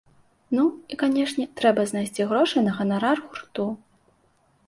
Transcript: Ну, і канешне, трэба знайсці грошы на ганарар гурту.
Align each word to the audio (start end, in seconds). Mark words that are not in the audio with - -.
Ну, 0.59 0.63
і 0.93 0.97
канешне, 1.01 1.45
трэба 1.59 1.85
знайсці 1.91 2.27
грошы 2.31 2.65
на 2.67 2.71
ганарар 2.79 3.17
гурту. 3.27 3.67